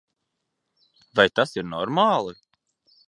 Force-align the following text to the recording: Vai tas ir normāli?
Vai 1.19 1.27
tas 1.41 1.53
ir 1.63 1.67
normāli? 1.75 2.35